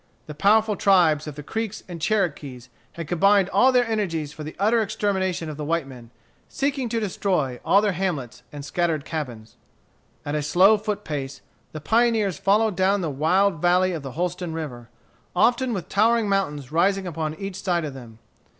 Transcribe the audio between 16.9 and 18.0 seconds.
upon each side of